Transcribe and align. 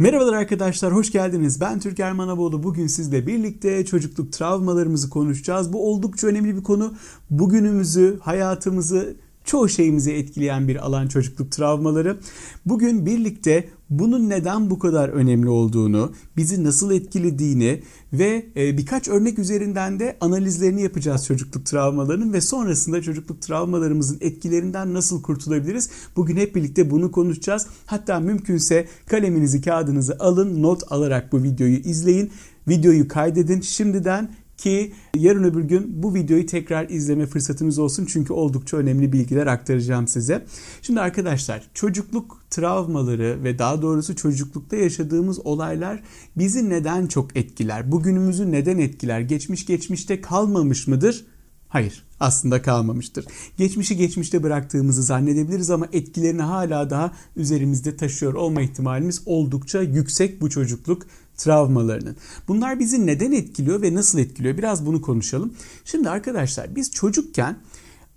Merhabalar 0.00 0.32
arkadaşlar, 0.32 0.94
hoş 0.94 1.12
geldiniz. 1.12 1.60
Ben 1.60 1.80
Türk 1.80 2.00
Ermanaboğlu. 2.00 2.62
Bugün 2.62 2.86
sizle 2.86 3.26
birlikte 3.26 3.84
çocukluk 3.84 4.32
travmalarımızı 4.32 5.10
konuşacağız. 5.10 5.72
Bu 5.72 5.90
oldukça 5.90 6.26
önemli 6.26 6.56
bir 6.56 6.62
konu. 6.62 6.94
Bugünümüzü, 7.30 8.18
hayatımızı, 8.22 9.16
çoğu 9.44 9.68
şeyimizi 9.68 10.12
etkileyen 10.12 10.68
bir 10.68 10.76
alan 10.86 11.08
çocukluk 11.08 11.52
travmaları. 11.52 12.18
Bugün 12.66 13.06
birlikte 13.06 13.68
bunun 13.90 14.30
neden 14.30 14.70
bu 14.70 14.78
kadar 14.78 15.08
önemli 15.08 15.48
olduğunu, 15.48 16.12
bizi 16.36 16.64
nasıl 16.64 16.90
etkilediğini 16.92 17.82
ve 18.12 18.46
e, 18.56 18.78
birkaç 18.78 19.08
örnek 19.08 19.38
üzerinden 19.38 20.00
de 20.00 20.16
analizlerini 20.20 20.82
yapacağız 20.82 21.26
çocukluk 21.26 21.66
travmalarının 21.66 22.32
ve 22.32 22.40
sonrasında 22.40 23.02
çocukluk 23.02 23.42
travmalarımızın 23.42 24.18
etkilerinden 24.20 24.94
nasıl 24.94 25.22
kurtulabiliriz? 25.22 25.90
Bugün 26.16 26.36
hep 26.36 26.54
birlikte 26.54 26.90
bunu 26.90 27.12
konuşacağız. 27.12 27.66
Hatta 27.86 28.20
mümkünse 28.20 28.86
kaleminizi, 29.06 29.60
kağıdınızı 29.60 30.16
alın, 30.18 30.62
not 30.62 30.92
alarak 30.92 31.32
bu 31.32 31.42
videoyu 31.42 31.76
izleyin. 31.76 32.30
Videoyu 32.68 33.08
kaydedin. 33.08 33.60
Şimdiden 33.60 34.30
ki 34.58 34.92
yarın 35.16 35.44
öbür 35.44 35.64
gün 35.64 36.02
bu 36.02 36.14
videoyu 36.14 36.46
tekrar 36.46 36.88
izleme 36.88 37.26
fırsatınız 37.26 37.78
olsun 37.78 38.06
çünkü 38.08 38.32
oldukça 38.32 38.76
önemli 38.76 39.12
bilgiler 39.12 39.46
aktaracağım 39.46 40.08
size. 40.08 40.46
Şimdi 40.82 41.00
arkadaşlar 41.00 41.70
çocukluk 41.74 42.42
travmaları 42.50 43.44
ve 43.44 43.58
daha 43.58 43.82
doğrusu 43.82 44.16
çocuklukta 44.16 44.76
yaşadığımız 44.76 45.46
olaylar 45.46 46.02
bizi 46.36 46.70
neden 46.70 47.06
çok 47.06 47.36
etkiler? 47.36 47.92
Bugünümüzü 47.92 48.52
neden 48.52 48.78
etkiler? 48.78 49.20
Geçmiş 49.20 49.66
geçmişte 49.66 50.20
kalmamış 50.20 50.86
mıdır? 50.86 51.24
Hayır, 51.68 52.04
aslında 52.20 52.62
kalmamıştır. 52.62 53.26
Geçmişi 53.56 53.96
geçmişte 53.96 54.42
bıraktığımızı 54.42 55.02
zannedebiliriz 55.02 55.70
ama 55.70 55.88
etkilerini 55.92 56.42
hala 56.42 56.90
daha 56.90 57.12
üzerimizde 57.36 57.96
taşıyor 57.96 58.34
olma 58.34 58.62
ihtimalimiz 58.62 59.22
oldukça 59.26 59.82
yüksek 59.82 60.40
bu 60.40 60.50
çocukluk 60.50 61.06
travmalarının. 61.38 62.16
Bunlar 62.48 62.78
bizi 62.78 63.06
neden 63.06 63.32
etkiliyor 63.32 63.82
ve 63.82 63.94
nasıl 63.94 64.18
etkiliyor? 64.18 64.58
Biraz 64.58 64.86
bunu 64.86 65.02
konuşalım. 65.02 65.54
Şimdi 65.84 66.10
arkadaşlar 66.10 66.76
biz 66.76 66.90
çocukken 66.90 67.56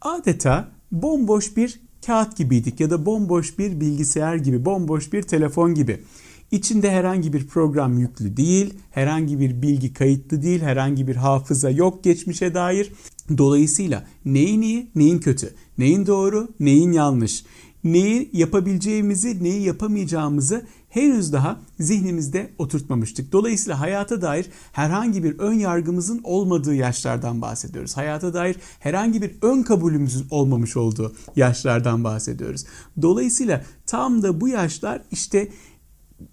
adeta 0.01 0.71
bomboş 0.91 1.57
bir 1.57 1.79
kağıt 2.05 2.37
gibiydik 2.37 2.79
ya 2.79 2.89
da 2.89 3.05
bomboş 3.05 3.59
bir 3.59 3.81
bilgisayar 3.81 4.35
gibi, 4.35 4.65
bomboş 4.65 5.13
bir 5.13 5.21
telefon 5.21 5.73
gibi. 5.73 6.03
İçinde 6.51 6.91
herhangi 6.91 7.33
bir 7.33 7.47
program 7.47 7.97
yüklü 7.97 8.37
değil, 8.37 8.73
herhangi 8.91 9.39
bir 9.39 9.61
bilgi 9.61 9.93
kayıtlı 9.93 10.41
değil, 10.41 10.61
herhangi 10.61 11.07
bir 11.07 11.15
hafıza 11.15 11.69
yok 11.69 12.03
geçmişe 12.03 12.53
dair. 12.53 12.91
Dolayısıyla 13.37 14.07
neyin 14.25 14.61
iyi, 14.61 14.91
neyin 14.95 15.19
kötü, 15.19 15.53
neyin 15.77 16.07
doğru, 16.07 16.47
neyin 16.59 16.91
yanlış, 16.91 17.45
neyi 17.83 18.29
yapabileceğimizi, 18.33 19.43
neyi 19.43 19.61
yapamayacağımızı 19.61 20.65
henüz 20.91 21.33
daha 21.33 21.59
zihnimizde 21.79 22.49
oturtmamıştık. 22.57 23.31
Dolayısıyla 23.31 23.79
hayata 23.79 24.21
dair 24.21 24.49
herhangi 24.71 25.23
bir 25.23 25.39
ön 25.39 25.53
yargımızın 25.53 26.21
olmadığı 26.23 26.75
yaşlardan 26.75 27.41
bahsediyoruz. 27.41 27.97
Hayata 27.97 28.33
dair 28.33 28.55
herhangi 28.79 29.21
bir 29.21 29.31
ön 29.41 29.63
kabulümüzün 29.63 30.27
olmamış 30.29 30.77
olduğu 30.77 31.15
yaşlardan 31.35 32.03
bahsediyoruz. 32.03 32.65
Dolayısıyla 33.01 33.65
tam 33.85 34.23
da 34.23 34.41
bu 34.41 34.47
yaşlar 34.47 35.01
işte 35.11 35.51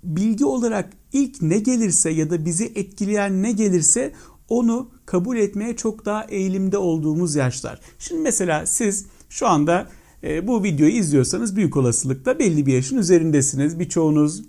bilgi 0.04 0.44
olarak 0.44 0.92
ilk 1.12 1.42
ne 1.42 1.58
gelirse 1.58 2.10
ya 2.10 2.30
da 2.30 2.44
bizi 2.44 2.64
etkileyen 2.74 3.42
ne 3.42 3.52
gelirse 3.52 4.12
onu 4.48 4.90
kabul 5.06 5.36
etmeye 5.36 5.76
çok 5.76 6.04
daha 6.04 6.24
eğilimde 6.24 6.78
olduğumuz 6.78 7.34
yaşlar. 7.34 7.80
Şimdi 7.98 8.22
mesela 8.22 8.66
siz 8.66 9.06
şu 9.28 9.46
anda 9.46 9.86
bu 10.22 10.64
videoyu 10.64 10.92
izliyorsanız 10.92 11.56
büyük 11.56 11.76
olasılıkla 11.76 12.38
belli 12.38 12.66
bir 12.66 12.72
yaşın 12.72 12.96
üzerindesiniz. 12.96 13.78
Birçoğunuz 13.78 14.42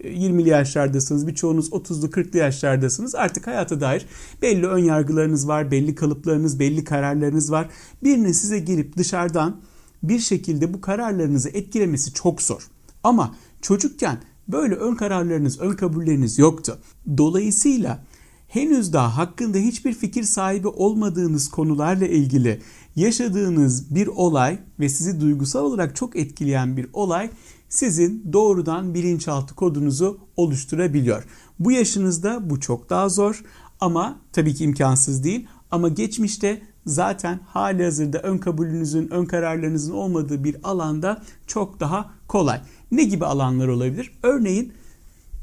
20'li 0.00 0.48
e, 0.48 0.52
yaşlardasınız, 0.52 1.26
birçoğunuz 1.26 1.68
30'lu 1.68 2.06
40'lı 2.06 2.38
yaşlardasınız. 2.38 3.14
Artık 3.14 3.46
hayata 3.46 3.80
dair 3.80 4.06
belli 4.42 4.66
ön 4.66 4.84
yargılarınız 4.84 5.48
var, 5.48 5.70
belli 5.70 5.94
kalıplarınız, 5.94 6.60
belli 6.60 6.84
kararlarınız 6.84 7.50
var. 7.50 7.68
Birinin 8.02 8.32
size 8.32 8.58
gelip 8.58 8.96
dışarıdan 8.96 9.60
bir 10.02 10.18
şekilde 10.18 10.74
bu 10.74 10.80
kararlarınızı 10.80 11.48
etkilemesi 11.48 12.12
çok 12.12 12.42
zor. 12.42 12.68
Ama 13.04 13.34
çocukken 13.62 14.18
böyle 14.48 14.74
ön 14.74 14.94
kararlarınız, 14.94 15.60
ön 15.60 15.72
kabulleriniz 15.72 16.38
yoktu. 16.38 16.78
Dolayısıyla 17.18 18.04
henüz 18.48 18.92
daha 18.92 19.16
hakkında 19.16 19.58
hiçbir 19.58 19.92
fikir 19.92 20.22
sahibi 20.22 20.68
olmadığınız 20.68 21.48
konularla 21.48 22.06
ilgili 22.06 22.60
yaşadığınız 22.96 23.94
bir 23.94 24.06
olay 24.06 24.58
ve 24.80 24.88
sizi 24.88 25.20
duygusal 25.20 25.64
olarak 25.64 25.96
çok 25.96 26.16
etkileyen 26.16 26.76
bir 26.76 26.86
olay 26.92 27.30
sizin 27.68 28.32
doğrudan 28.32 28.94
bilinçaltı 28.94 29.54
kodunuzu 29.54 30.18
oluşturabiliyor. 30.36 31.24
Bu 31.58 31.72
yaşınızda 31.72 32.50
bu 32.50 32.60
çok 32.60 32.90
daha 32.90 33.08
zor 33.08 33.42
ama 33.80 34.18
tabii 34.32 34.54
ki 34.54 34.64
imkansız 34.64 35.24
değil 35.24 35.46
ama 35.70 35.88
geçmişte 35.88 36.62
zaten 36.86 37.40
hali 37.46 37.84
hazırda 37.84 38.18
ön 38.18 38.38
kabulünüzün, 38.38 39.08
ön 39.08 39.24
kararlarınızın 39.24 39.92
olmadığı 39.92 40.44
bir 40.44 40.56
alanda 40.62 41.22
çok 41.46 41.80
daha 41.80 42.10
kolay. 42.28 42.60
Ne 42.90 43.04
gibi 43.04 43.26
alanlar 43.26 43.68
olabilir? 43.68 44.12
Örneğin 44.22 44.72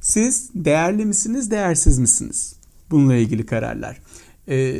siz 0.01 0.49
değerli 0.55 1.05
misiniz, 1.05 1.51
değersiz 1.51 1.99
misiniz? 1.99 2.55
Bununla 2.91 3.15
ilgili 3.15 3.45
kararlar. 3.45 4.01
Ee, 4.47 4.79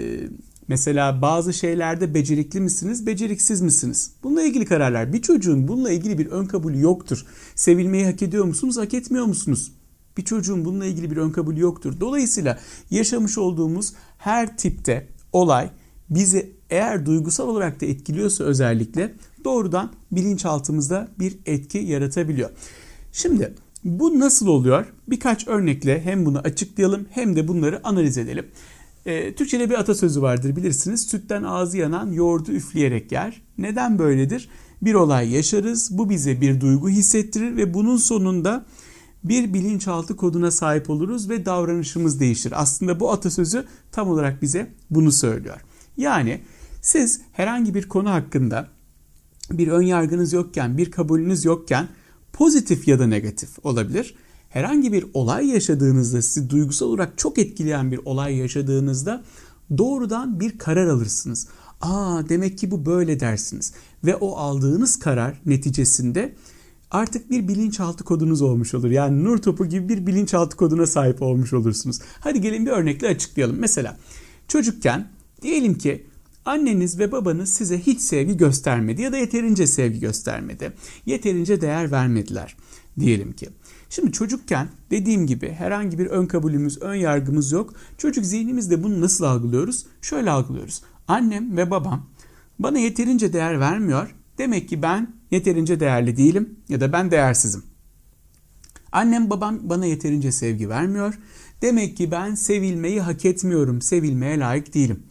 Mesela 0.68 1.22
bazı 1.22 1.54
şeylerde 1.54 2.14
becerikli 2.14 2.60
misiniz, 2.60 3.08
beceriksiz 3.08 3.62
misiniz? 3.62 4.12
Bununla 4.24 4.44
ilgili 4.44 4.66
kararlar. 4.66 5.14
Bir 5.14 5.22
çocuğun 5.22 5.68
bununla 5.68 5.92
ilgili 5.92 6.18
bir 6.18 6.26
ön 6.28 6.46
kabulü 6.46 6.82
yoktur. 6.82 7.26
Sevilmeyi 7.56 8.06
hak 8.06 8.22
ediyor 8.22 8.46
musunuz, 8.46 8.78
hak 8.78 8.94
etmiyor 8.94 9.26
musunuz? 9.26 9.72
Bir 10.18 10.26
çocuğun 10.26 10.66
bununla 10.66 10.86
ilgili 10.86 11.12
bir 11.12 11.18
ön 11.18 11.32
kabulü 11.32 11.60
yoktur. 11.60 12.00
Dolayısıyla 12.00 12.60
yaşamış 12.92 13.38
olduğumuz 13.38 13.94
her 14.18 14.58
tipte 14.58 15.08
olay 15.34 15.70
bizi 16.10 16.52
eğer 16.70 17.06
duygusal 17.06 17.48
olarak 17.48 17.82
da 17.82 17.86
etkiliyorsa 17.86 18.44
özellikle 18.44 19.14
doğrudan 19.46 19.92
bilinçaltımızda 20.12 21.08
bir 21.20 21.38
etki 21.46 21.78
yaratabiliyor. 21.78 22.50
Şimdi 23.12 23.54
bu 23.84 24.20
nasıl 24.20 24.48
oluyor? 24.48 24.86
Birkaç 25.08 25.48
örnekle 25.48 26.02
hem 26.02 26.26
bunu 26.26 26.40
açıklayalım 26.40 27.06
hem 27.10 27.36
de 27.36 27.48
bunları 27.48 27.88
analiz 27.88 28.18
edelim. 28.18 28.46
E, 29.06 29.36
Türkçe'de 29.36 29.70
bir 29.70 29.80
atasözü 29.80 30.22
vardır 30.22 30.56
bilirsiniz. 30.56 31.08
Sütten 31.08 31.44
ağzı 31.44 31.78
yanan 31.78 32.12
yoğurdu 32.12 32.52
üfleyerek 32.52 33.12
yer. 33.12 33.42
Neden 33.58 34.00
böyledir? 34.00 34.50
Bir 34.82 34.94
olay 34.94 35.34
yaşarız, 35.34 35.98
bu 35.98 36.10
bize 36.10 36.42
bir 36.42 36.62
duygu 36.62 36.90
hissettirir 36.90 37.58
ve 37.58 37.74
bunun 37.74 37.98
sonunda 37.98 38.66
bir 39.24 39.54
bilinçaltı 39.54 40.16
koduna 40.16 40.52
sahip 40.52 40.90
oluruz 40.90 41.30
ve 41.30 41.46
davranışımız 41.46 42.20
değişir. 42.20 42.62
Aslında 42.62 43.00
bu 43.00 43.12
atasözü 43.12 43.66
tam 43.92 44.10
olarak 44.10 44.42
bize 44.42 44.72
bunu 44.90 45.12
söylüyor. 45.12 45.62
Yani 45.98 46.42
siz 46.82 47.22
herhangi 47.32 47.74
bir 47.74 47.90
konu 47.90 48.10
hakkında 48.10 48.68
bir 49.52 49.68
ön 49.68 49.82
yargınız 49.82 50.34
yokken, 50.34 50.78
bir 50.78 50.92
kabulünüz 50.92 51.46
yokken 51.46 51.88
pozitif 52.34 52.88
ya 52.88 53.00
da 53.00 53.08
negatif 53.08 53.66
olabilir 53.66 54.16
herhangi 54.54 54.94
bir 54.94 55.06
olay 55.14 55.48
yaşadığınızda 55.48 56.22
sizi 56.22 56.50
duygusal 56.50 56.88
olarak 56.88 57.18
çok 57.18 57.40
etkileyen 57.40 57.92
bir 57.92 58.00
olay 58.06 58.36
yaşadığınızda 58.36 59.24
doğrudan 59.78 60.40
bir 60.40 60.58
karar 60.58 60.88
alırsınız. 60.88 61.48
Aa 61.82 62.30
demek 62.30 62.58
ki 62.58 62.72
bu 62.72 62.86
böyle 62.86 63.20
dersiniz 63.20 63.74
ve 64.04 64.16
o 64.16 64.36
aldığınız 64.36 65.00
karar 65.00 65.42
neticesinde 65.46 66.36
artık 66.92 67.32
bir 67.32 67.48
bilinçaltı 67.48 68.04
kodunuz 68.04 68.42
olmuş 68.42 68.74
olur. 68.74 68.92
Yani 68.92 69.24
nur 69.24 69.38
topu 69.38 69.66
gibi 69.66 69.90
bir 69.90 70.08
bilinçaltı 70.08 70.58
koduna 70.58 70.86
sahip 70.86 71.22
olmuş 71.22 71.54
olursunuz. 71.54 72.00
Hadi 72.20 72.42
gelin 72.42 72.66
bir 72.66 72.72
örnekle 72.72 73.08
açıklayalım. 73.08 73.56
Mesela 73.60 73.98
çocukken 74.48 75.08
diyelim 75.42 75.78
ki 75.78 76.06
anneniz 76.46 77.00
ve 77.00 77.12
babanız 77.12 77.50
size 77.50 77.80
hiç 77.80 78.02
sevgi 78.02 78.38
göstermedi 78.38 79.02
ya 79.02 79.12
da 79.12 79.18
yeterince 79.18 79.68
sevgi 79.68 80.00
göstermedi. 80.00 80.74
Yeterince 81.06 81.62
değer 81.62 81.92
vermediler 81.92 82.56
diyelim 83.00 83.34
ki. 83.34 83.50
Şimdi 83.96 84.12
çocukken 84.12 84.68
dediğim 84.92 85.28
gibi 85.28 85.52
herhangi 85.52 86.00
bir 86.00 86.06
ön 86.06 86.26
kabulümüz, 86.26 86.82
ön 86.82 86.96
yargımız 86.96 87.52
yok. 87.52 87.74
Çocuk 87.98 88.26
zihnimizde 88.26 88.84
bunu 88.84 89.02
nasıl 89.02 89.24
algılıyoruz? 89.24 89.86
Şöyle 90.02 90.32
algılıyoruz. 90.32 90.82
Annem 91.08 91.58
ve 91.58 91.72
babam 91.72 92.10
bana 92.60 92.80
yeterince 92.80 93.34
değer 93.34 93.60
vermiyor. 93.60 94.16
Demek 94.38 94.70
ki 94.70 94.82
ben 94.82 95.14
yeterince 95.32 95.80
değerli 95.80 96.18
değilim 96.18 96.60
ya 96.70 96.82
da 96.82 96.94
ben 96.94 97.12
değersizim. 97.12 97.64
Annem 98.92 99.30
babam 99.30 99.60
bana 99.64 99.86
yeterince 99.86 100.32
sevgi 100.32 100.70
vermiyor. 100.70 101.20
Demek 101.62 101.98
ki 101.98 102.12
ben 102.12 102.36
sevilmeyi 102.36 103.02
hak 103.02 103.26
etmiyorum, 103.26 103.82
sevilmeye 103.82 104.40
layık 104.40 104.74
değilim. 104.74 105.04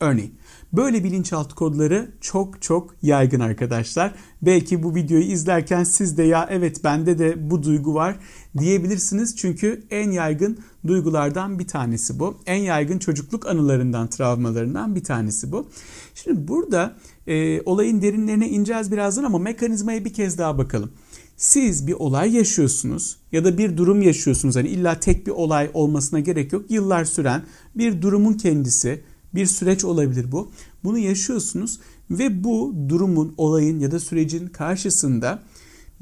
Örneğin 0.00 0.34
Böyle 0.76 1.04
bilinçaltı 1.04 1.54
kodları 1.54 2.10
çok 2.20 2.62
çok 2.62 2.94
yaygın 3.02 3.40
arkadaşlar. 3.40 4.14
Belki 4.42 4.82
bu 4.82 4.94
videoyu 4.94 5.24
izlerken 5.24 5.84
siz 5.84 6.18
de 6.18 6.22
ya 6.22 6.48
evet 6.50 6.84
bende 6.84 7.18
de 7.18 7.50
bu 7.50 7.62
duygu 7.62 7.94
var 7.94 8.16
diyebilirsiniz. 8.58 9.36
Çünkü 9.36 9.82
en 9.90 10.10
yaygın 10.10 10.58
duygulardan 10.86 11.58
bir 11.58 11.66
tanesi 11.66 12.18
bu. 12.18 12.36
En 12.46 12.62
yaygın 12.62 12.98
çocukluk 12.98 13.46
anılarından, 13.46 14.08
travmalarından 14.08 14.94
bir 14.94 15.04
tanesi 15.04 15.52
bu. 15.52 15.68
Şimdi 16.14 16.48
burada 16.48 16.96
e, 17.26 17.60
olayın 17.62 18.02
derinlerine 18.02 18.48
ineceğiz 18.48 18.92
birazdan 18.92 19.24
ama 19.24 19.38
mekanizmaya 19.38 20.04
bir 20.04 20.12
kez 20.12 20.38
daha 20.38 20.58
bakalım. 20.58 20.90
siz 21.36 21.86
bir 21.86 21.92
olay 21.92 22.36
yaşıyorsunuz 22.36 23.16
ya 23.32 23.44
da 23.44 23.58
bir 23.58 23.76
durum 23.76 24.02
yaşıyorsunuz. 24.02 24.56
Hani 24.56 24.68
illa 24.68 25.00
tek 25.00 25.26
bir 25.26 25.32
olay 25.32 25.70
olmasına 25.74 26.20
gerek 26.20 26.52
yok. 26.52 26.70
Yıllar 26.70 27.04
süren 27.04 27.42
bir 27.74 28.02
durumun 28.02 28.32
kendisi, 28.32 29.04
bir 29.34 29.46
süreç 29.46 29.84
olabilir 29.84 30.32
bu. 30.32 30.50
Bunu 30.84 30.98
yaşıyorsunuz 30.98 31.80
ve 32.10 32.44
bu 32.44 32.74
durumun, 32.88 33.34
olayın 33.36 33.80
ya 33.80 33.90
da 33.90 34.00
sürecin 34.00 34.46
karşısında 34.46 35.42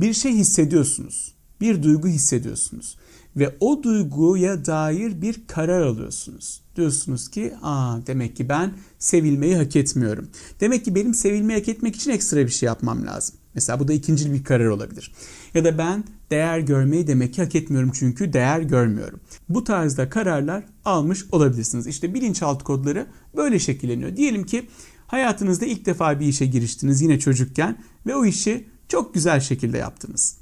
bir 0.00 0.12
şey 0.12 0.32
hissediyorsunuz. 0.32 1.34
Bir 1.60 1.82
duygu 1.82 2.08
hissediyorsunuz. 2.08 2.96
Ve 3.36 3.56
o 3.60 3.82
duyguya 3.82 4.64
dair 4.64 5.22
bir 5.22 5.46
karar 5.46 5.82
alıyorsunuz. 5.82 6.62
Diyorsunuz 6.76 7.28
ki 7.28 7.54
aa 7.62 8.06
demek 8.06 8.36
ki 8.36 8.48
ben 8.48 8.74
sevilmeyi 8.98 9.56
hak 9.56 9.76
etmiyorum. 9.76 10.28
Demek 10.60 10.84
ki 10.84 10.94
benim 10.94 11.14
sevilmeyi 11.14 11.58
hak 11.58 11.68
etmek 11.68 11.96
için 11.96 12.10
ekstra 12.10 12.38
bir 12.38 12.48
şey 12.48 12.66
yapmam 12.66 13.06
lazım. 13.06 13.34
Mesela 13.54 13.80
bu 13.80 13.88
da 13.88 13.92
ikinci 13.92 14.32
bir 14.32 14.44
karar 14.44 14.66
olabilir. 14.66 15.12
Ya 15.54 15.64
da 15.64 15.78
ben 15.78 16.04
değer 16.30 16.58
görmeyi 16.58 17.06
demek 17.06 17.34
ki 17.34 17.42
hak 17.42 17.54
etmiyorum 17.54 17.90
çünkü 17.94 18.32
değer 18.32 18.60
görmüyorum. 18.60 19.20
Bu 19.48 19.64
tarzda 19.64 20.08
kararlar 20.08 20.64
almış 20.84 21.24
olabilirsiniz. 21.32 21.86
İşte 21.86 22.14
bilinçaltı 22.14 22.64
kodları 22.64 23.06
böyle 23.36 23.58
şekilleniyor. 23.58 24.16
Diyelim 24.16 24.46
ki 24.46 24.68
hayatınızda 25.06 25.66
ilk 25.66 25.86
defa 25.86 26.20
bir 26.20 26.26
işe 26.26 26.46
giriştiniz 26.46 27.02
yine 27.02 27.18
çocukken 27.18 27.78
ve 28.06 28.16
o 28.16 28.24
işi 28.24 28.68
çok 28.88 29.14
güzel 29.14 29.40
şekilde 29.40 29.78
yaptınız. 29.78 30.36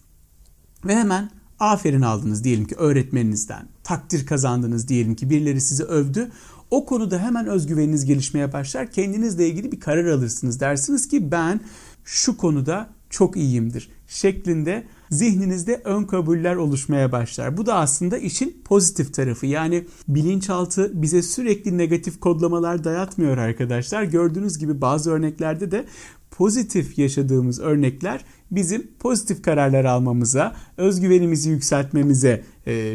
Ve 0.85 0.97
hemen 0.97 1.31
aferin 1.59 2.03
aldınız 2.03 2.45
diyelim 2.45 2.65
ki 2.65 2.75
öğretmeninizden, 2.75 3.69
takdir 3.85 4.27
kazandınız 4.27 4.89
diyelim 4.89 5.15
ki 5.15 5.31
birileri 5.31 5.61
sizi 5.61 5.85
övdü. 5.85 6.31
O 6.71 6.87
konuda 6.87 7.19
hemen 7.19 7.47
özgüveniniz 7.47 8.05
gelişmeye 8.05 8.53
başlar. 8.53 8.93
Kendinizle 8.93 9.49
ilgili 9.49 9.73
bir 9.73 9.81
karar 9.81 10.05
alırsınız. 10.05 10.61
Dersiniz 10.61 11.09
ki 11.09 11.31
ben 11.31 11.61
şu 12.05 12.37
konuda 12.37 12.91
çok 13.11 13.37
iyiyimdir 13.37 13.91
şeklinde 14.07 14.85
zihninizde 15.11 15.81
ön 15.85 16.05
kabuller 16.05 16.57
oluşmaya 16.57 17.13
başlar. 17.13 17.57
Bu 17.57 17.67
da 17.67 17.75
aslında 17.75 18.19
işin 18.19 18.63
pozitif 18.65 19.15
tarafı. 19.15 19.47
Yani 19.47 19.87
bilinçaltı 20.09 21.03
bize 21.03 21.23
sürekli 21.23 21.79
negatif 21.79 22.21
kodlamalar 22.21 22.85
dayatmıyor 22.85 23.39
arkadaşlar. 23.39 24.03
Gördüğünüz 24.03 24.59
gibi 24.59 24.81
bazı 24.81 25.11
örneklerde 25.11 25.71
de 25.71 25.85
pozitif 26.31 26.99
yaşadığımız 26.99 27.61
örnekler 27.61 28.25
bizim 28.51 28.87
pozitif 28.99 29.43
kararlar 29.43 29.85
almamıza, 29.85 30.57
özgüvenimizi 30.77 31.51
yükseltmemize 31.51 32.45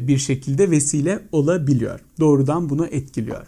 bir 0.01 0.17
şekilde 0.17 0.71
vesile 0.71 1.19
olabiliyor. 1.31 1.99
Doğrudan 2.19 2.69
bunu 2.69 2.85
etkiliyor. 2.87 3.47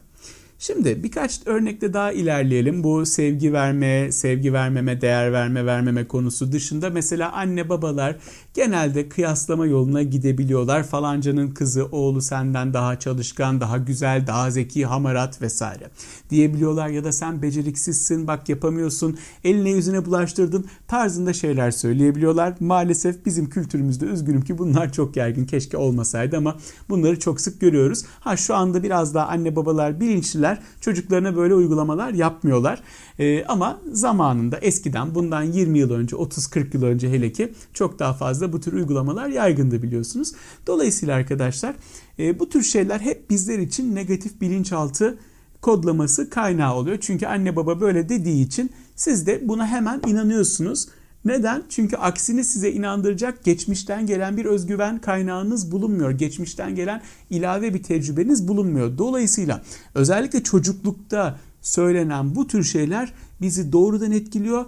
Şimdi 0.60 1.04
birkaç 1.04 1.48
örnekte 1.48 1.94
daha 1.94 2.12
ilerleyelim. 2.12 2.84
Bu 2.84 3.06
sevgi 3.06 3.54
verme, 3.54 4.12
sevgi 4.12 4.54
vermeme, 4.54 5.02
değer 5.02 5.34
verme, 5.34 5.66
vermeme 5.66 6.08
konusu 6.08 6.52
dışında 6.52 6.90
mesela 6.90 7.32
anne 7.32 7.70
babalar 7.70 8.16
genelde 8.58 9.10
kıyaslama 9.10 9.66
yoluna 9.66 10.04
gidebiliyorlar. 10.04 10.84
Falancanın 10.84 11.48
kızı, 11.48 11.86
oğlu 11.86 12.22
senden 12.22 12.74
daha 12.74 13.00
çalışkan, 13.00 13.62
daha 13.62 13.78
güzel, 13.78 14.28
daha 14.28 14.52
zeki, 14.52 14.86
hamarat 14.86 15.42
vesaire 15.42 15.90
diyebiliyorlar. 16.30 16.88
Ya 16.88 17.04
da 17.04 17.12
sen 17.12 17.42
beceriksizsin, 17.42 18.28
bak 18.28 18.50
yapamıyorsun, 18.50 19.18
eline 19.44 19.70
yüzüne 19.70 20.06
bulaştırdın 20.06 20.66
tarzında 20.88 21.34
şeyler 21.34 21.72
söyleyebiliyorlar. 21.72 22.54
Maalesef 22.60 23.26
bizim 23.26 23.50
kültürümüzde 23.50 24.06
üzgünüm 24.06 24.42
ki 24.42 24.58
bunlar 24.58 24.92
çok 24.92 25.18
yaygın. 25.18 25.46
Keşke 25.46 25.78
olmasaydı 25.78 26.38
ama 26.38 26.56
bunları 26.90 27.20
çok 27.20 27.42
sık 27.42 27.62
görüyoruz. 27.62 28.04
Ha 28.20 28.38
şu 28.38 28.56
anda 28.56 28.84
biraz 28.84 29.14
daha 29.14 29.28
anne 29.28 29.56
babalar 29.56 30.00
bilinçliler. 30.00 30.60
Çocuklarına 30.82 31.36
böyle 31.36 31.54
uygulamalar 31.54 32.14
yapmıyorlar. 32.14 32.82
Ee, 33.20 33.46
ama 33.46 33.80
zamanında 33.92 34.58
eskiden 34.58 35.16
bundan 35.16 35.44
20 35.44 35.80
yıl 35.80 35.92
önce 35.92 36.16
30-40 36.16 36.78
yıl 36.78 36.84
önce 36.84 37.10
hele 37.10 37.32
ki 37.32 37.54
çok 37.74 38.00
daha 38.00 38.14
fazla 38.14 38.47
bu 38.54 38.60
tür 38.60 38.74
uygulamalar 38.74 39.28
yaygındı 39.28 39.84
biliyorsunuz. 39.84 40.34
Dolayısıyla 40.68 41.16
arkadaşlar 41.16 41.76
e, 42.20 42.40
bu 42.40 42.50
tür 42.50 42.64
şeyler 42.64 43.00
hep 43.00 43.30
bizler 43.30 43.60
için 43.60 43.96
negatif 43.96 44.42
bilinçaltı 44.42 45.18
kodlaması 45.62 46.30
kaynağı 46.30 46.76
oluyor. 46.76 46.98
Çünkü 47.02 47.26
anne 47.26 47.56
baba 47.56 47.82
böyle 47.82 48.10
dediği 48.10 48.46
için 48.46 48.70
siz 48.96 49.28
de 49.28 49.48
buna 49.48 49.68
hemen 49.68 50.02
inanıyorsunuz. 50.08 50.88
Neden? 51.26 51.64
Çünkü 51.70 51.96
aksini 51.98 52.44
size 52.44 52.72
inandıracak 52.72 53.44
geçmişten 53.44 54.06
gelen 54.06 54.38
bir 54.38 54.46
özgüven 54.46 55.02
kaynağınız 55.02 55.72
bulunmuyor. 55.72 56.12
Geçmişten 56.12 56.76
gelen 56.76 57.02
ilave 57.30 57.74
bir 57.74 57.84
tecrübeniz 57.84 58.48
bulunmuyor. 58.48 58.98
Dolayısıyla 58.98 59.62
özellikle 59.96 60.44
çocuklukta 60.44 61.40
söylenen 61.62 62.36
bu 62.36 62.48
tür 62.48 62.64
şeyler 62.64 63.14
bizi 63.42 63.72
doğrudan 63.72 64.12
etkiliyor. 64.12 64.66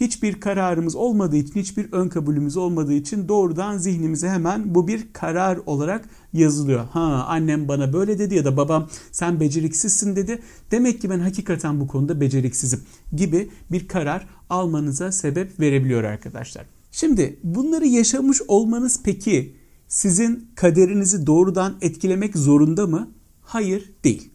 Hiçbir 0.00 0.40
kararımız 0.40 0.96
olmadığı 0.96 1.36
için, 1.36 1.60
hiçbir 1.60 1.92
ön 1.92 2.08
kabulümüz 2.08 2.56
olmadığı 2.56 2.92
için 2.92 3.28
doğrudan 3.28 3.78
zihnimize 3.78 4.28
hemen 4.28 4.74
bu 4.74 4.88
bir 4.88 5.12
karar 5.12 5.58
olarak 5.66 6.08
yazılıyor. 6.32 6.84
Ha 6.84 7.26
annem 7.28 7.68
bana 7.68 7.92
böyle 7.92 8.18
dedi 8.18 8.34
ya 8.34 8.44
da 8.44 8.56
babam 8.56 8.88
sen 9.12 9.40
beceriksizsin 9.40 10.16
dedi. 10.16 10.42
Demek 10.70 11.00
ki 11.00 11.10
ben 11.10 11.18
hakikaten 11.18 11.80
bu 11.80 11.86
konuda 11.86 12.20
beceriksizim 12.20 12.80
gibi 13.16 13.50
bir 13.72 13.88
karar 13.88 14.26
almanıza 14.50 15.12
sebep 15.12 15.60
verebiliyor 15.60 16.04
arkadaşlar. 16.04 16.66
Şimdi 16.92 17.40
bunları 17.44 17.86
yaşamış 17.86 18.42
olmanız 18.48 19.00
peki 19.04 19.56
sizin 19.88 20.50
kaderinizi 20.54 21.26
doğrudan 21.26 21.76
etkilemek 21.80 22.36
zorunda 22.36 22.86
mı? 22.86 23.10
Hayır 23.42 23.92
değil. 24.04 24.30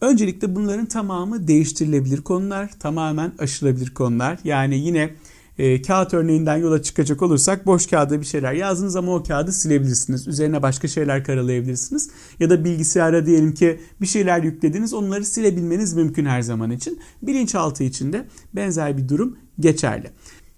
Öncelikle 0.00 0.54
bunların 0.54 0.86
tamamı 0.86 1.48
değiştirilebilir 1.48 2.20
konular, 2.22 2.70
tamamen 2.80 3.32
aşılabilir 3.38 3.94
konular. 3.94 4.38
Yani 4.44 4.78
yine 4.78 5.10
e, 5.58 5.82
kağıt 5.82 6.14
örneğinden 6.14 6.56
yola 6.56 6.82
çıkacak 6.82 7.22
olursak 7.22 7.66
boş 7.66 7.86
kağıda 7.86 8.20
bir 8.20 8.26
şeyler 8.26 8.52
yazdınız 8.52 8.96
ama 8.96 9.14
o 9.14 9.22
kağıdı 9.22 9.52
silebilirsiniz. 9.52 10.28
Üzerine 10.28 10.62
başka 10.62 10.88
şeyler 10.88 11.24
karalayabilirsiniz. 11.24 12.10
Ya 12.40 12.50
da 12.50 12.64
bilgisayara 12.64 13.26
diyelim 13.26 13.54
ki 13.54 13.80
bir 14.00 14.06
şeyler 14.06 14.42
yüklediniz 14.42 14.94
onları 14.94 15.24
silebilmeniz 15.24 15.94
mümkün 15.94 16.26
her 16.26 16.42
zaman 16.42 16.70
için. 16.70 16.98
Bilinçaltı 17.22 17.84
için 17.84 18.12
de 18.12 18.26
benzer 18.54 18.96
bir 18.96 19.08
durum 19.08 19.38
geçerli. 19.60 20.10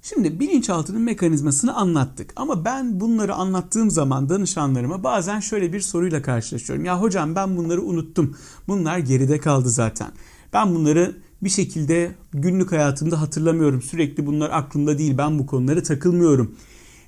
Şimdi 0.03 0.41
bilinçaltının 0.41 1.03
mekanizmasını 1.03 1.75
anlattık 1.75 2.33
ama 2.37 2.65
ben 2.65 3.01
bunları 3.01 3.35
anlattığım 3.35 3.91
zaman 3.91 4.29
danışanlarıma 4.29 5.05
bazen 5.05 5.41
şöyle 5.41 5.73
bir 5.73 5.81
soruyla 5.81 6.23
karşılaşıyorum. 6.23 6.85
Ya 6.85 7.01
hocam 7.01 7.35
ben 7.35 7.57
bunları 7.57 7.83
unuttum. 7.83 8.37
Bunlar 8.69 8.99
geride 8.99 9.39
kaldı 9.39 9.71
zaten. 9.71 10.11
Ben 10.53 10.75
bunları 10.75 11.17
bir 11.43 11.49
şekilde 11.49 12.15
günlük 12.33 12.73
hayatımda 12.73 13.21
hatırlamıyorum. 13.21 13.83
Sürekli 13.83 14.27
bunlar 14.27 14.51
aklımda 14.51 14.99
değil. 14.99 15.19
Ben 15.19 15.39
bu 15.39 15.47
konuları 15.47 15.83
takılmıyorum. 15.83 16.55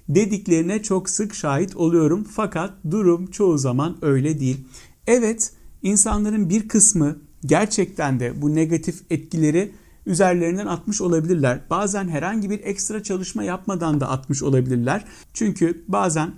Dediklerine 0.09 0.83
çok 0.83 1.11
sık 1.11 1.35
şahit 1.35 1.77
oluyorum. 1.77 2.25
Fakat 2.25 2.75
durum 2.91 3.27
çoğu 3.27 3.59
zaman 3.59 3.97
öyle 4.03 4.41
değil. 4.41 4.65
Evet, 5.07 5.53
insanların 5.83 6.49
bir 6.49 6.69
kısmı 6.69 7.17
gerçekten 7.47 8.21
de 8.21 8.43
bu 8.43 8.55
negatif 8.55 9.03
etkileri 9.11 9.73
üzerlerinden 10.07 10.67
atmış 10.67 11.01
olabilirler. 11.01 11.61
Bazen 11.71 12.09
herhangi 12.09 12.51
bir 12.51 12.61
ekstra 12.65 13.03
çalışma 13.03 13.45
yapmadan 13.45 14.01
da 14.01 14.09
atmış 14.09 14.43
olabilirler. 14.43 15.05
Çünkü 15.35 15.85
bazen 15.89 16.33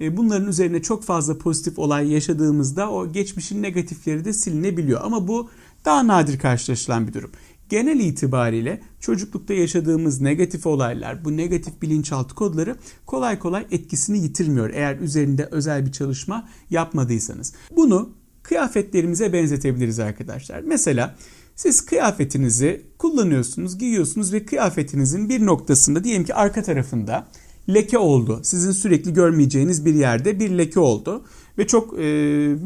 e, 0.00 0.16
bunların 0.16 0.48
üzerine 0.48 0.82
çok 0.82 1.04
fazla 1.04 1.38
pozitif 1.38 1.78
olay 1.78 2.12
yaşadığımızda 2.12 2.90
o 2.90 3.12
geçmişin 3.12 3.62
negatifleri 3.62 4.24
de 4.24 4.32
silinebiliyor. 4.32 5.00
Ama 5.04 5.28
bu 5.28 5.50
daha 5.84 6.06
nadir 6.06 6.38
karşılaşılan 6.38 7.08
bir 7.08 7.12
durum. 7.12 7.30
Genel 7.68 8.00
itibariyle 8.00 8.80
çocuklukta 9.00 9.54
yaşadığımız 9.54 10.20
negatif 10.20 10.66
olaylar, 10.66 11.24
bu 11.24 11.36
negatif 11.36 11.82
bilinçaltı 11.82 12.34
kodları 12.34 12.76
kolay 13.06 13.38
kolay 13.38 13.66
etkisini 13.70 14.18
yitirmiyor 14.18 14.70
eğer 14.70 14.98
üzerinde 14.98 15.48
özel 15.50 15.86
bir 15.86 15.92
çalışma 15.92 16.48
yapmadıysanız. 16.70 17.54
Bunu 17.76 18.10
kıyafetlerimize 18.48 19.32
benzetebiliriz 19.32 19.98
arkadaşlar. 19.98 20.60
Mesela 20.60 21.16
siz 21.56 21.86
kıyafetinizi 21.86 22.82
kullanıyorsunuz, 22.98 23.78
giyiyorsunuz 23.78 24.32
ve 24.32 24.44
kıyafetinizin 24.44 25.28
bir 25.28 25.46
noktasında 25.46 26.04
diyelim 26.04 26.24
ki 26.24 26.34
arka 26.34 26.62
tarafında 26.62 27.28
leke 27.68 27.98
oldu. 27.98 28.40
Sizin 28.42 28.72
sürekli 28.72 29.12
görmeyeceğiniz 29.12 29.84
bir 29.84 29.94
yerde 29.94 30.40
bir 30.40 30.50
leke 30.50 30.80
oldu 30.80 31.24
ve 31.58 31.66
çok 31.66 31.94
e, 31.94 32.06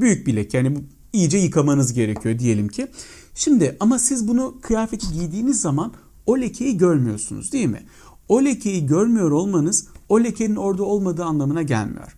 büyük 0.00 0.26
bir 0.26 0.36
leke. 0.36 0.58
Yani 0.58 0.78
iyice 1.12 1.38
yıkamanız 1.38 1.92
gerekiyor 1.92 2.38
diyelim 2.38 2.68
ki. 2.68 2.86
Şimdi 3.34 3.76
ama 3.80 3.98
siz 3.98 4.28
bunu 4.28 4.54
kıyafeti 4.62 5.06
giydiğiniz 5.12 5.60
zaman 5.60 5.92
o 6.26 6.40
lekeyi 6.40 6.76
görmüyorsunuz 6.76 7.52
değil 7.52 7.68
mi? 7.68 7.82
O 8.28 8.44
lekeyi 8.44 8.86
görmüyor 8.86 9.30
olmanız 9.30 9.88
o 10.08 10.20
lekenin 10.20 10.56
orada 10.56 10.84
olmadığı 10.84 11.24
anlamına 11.24 11.62
gelmiyor. 11.62 12.16